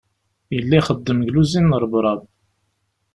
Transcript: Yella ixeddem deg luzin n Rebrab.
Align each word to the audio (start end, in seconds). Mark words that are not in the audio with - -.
Yella 0.53 0.77
ixeddem 0.79 1.19
deg 1.21 1.29
luzin 1.33 1.69
n 1.75 1.77
Rebrab. 1.81 2.21